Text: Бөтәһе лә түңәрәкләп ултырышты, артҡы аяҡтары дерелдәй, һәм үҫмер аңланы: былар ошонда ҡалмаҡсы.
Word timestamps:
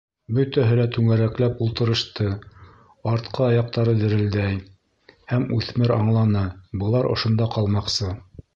Бөтәһе 0.35 0.77
лә 0.77 0.85
түңәрәкләп 0.93 1.59
ултырышты, 1.65 2.29
артҡы 3.11 3.45
аяҡтары 3.49 3.95
дерелдәй, 4.01 4.57
һәм 5.35 5.47
үҫмер 5.59 5.97
аңланы: 5.99 6.43
былар 6.85 7.13
ошонда 7.15 7.51
ҡалмаҡсы. 7.59 8.15